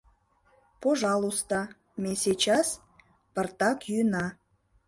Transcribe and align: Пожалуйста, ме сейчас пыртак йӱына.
Пожалуйста, 0.81 1.57
ме 2.01 2.11
сейчас 2.23 2.67
пыртак 3.33 3.77
йӱына. 3.89 4.25